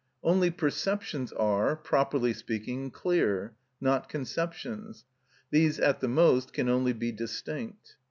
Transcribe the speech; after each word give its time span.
Only 0.23 0.49
perceptions 0.49 1.31
are, 1.31 1.75
properly 1.75 2.33
speaking, 2.33 2.89
clear, 2.89 3.55
not 3.79 4.09
conceptions; 4.09 5.05
these 5.51 5.79
at 5.79 5.99
the 5.99 6.07
most 6.07 6.53
can 6.53 6.67
only 6.69 6.93
be 6.93 7.11
distinct. 7.11 7.97